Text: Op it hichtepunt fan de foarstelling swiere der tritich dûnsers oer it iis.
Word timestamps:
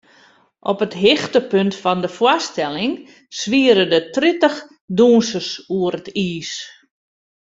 Op 0.71 0.77
it 0.85 0.93
hichtepunt 1.03 1.73
fan 1.83 1.99
de 2.03 2.09
foarstelling 2.17 2.93
swiere 3.39 3.85
der 3.91 4.03
tritich 4.15 4.57
dûnsers 4.97 5.51
oer 5.75 5.93
it 5.99 6.09
iis. 6.27 6.51